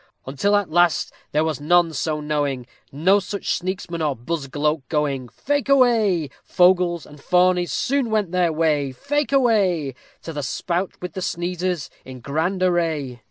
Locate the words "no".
2.91-3.19